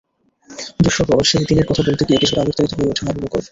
দুঃসহ 0.79 1.07
সেই 1.29 1.45
দিনের 1.49 1.65
কথা 1.65 1.81
বলতে 1.87 2.03
গিয়ে 2.07 2.21
কিছুটা 2.21 2.41
আবেগতাড়িত 2.41 2.71
হয়ে 2.75 2.89
ওঠেন 2.91 3.07
আবু 3.09 3.19
বকর। 3.23 3.41